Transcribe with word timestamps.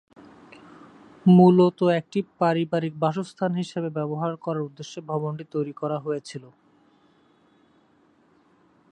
মূলত 1.25 1.79
একটি 1.99 2.19
পারিবারিক 2.39 2.93
বাসস্থান 2.99 3.51
হিসাবে 3.61 3.89
ব্যবহার 3.97 4.31
করার 4.37 4.67
উদ্দেশ্যে 4.67 4.99
ভবনটি 5.09 5.45
তৈরি 5.53 5.73
করা 5.81 5.97
হয়েছিল। 5.99 6.43